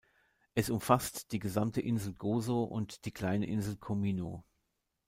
[0.55, 4.43] Es umfasst die gesamte Insel Gozo und die kleine Insel Comino.